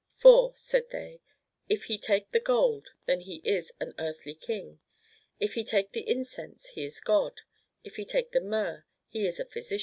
[0.15, 1.21] For, said they,
[1.69, 4.79] if he take the Gold, then he is an earthly King;
[5.39, 7.41] if he take the Incense he is God;
[7.83, 9.79] if he take the Myrrh he is a Physician.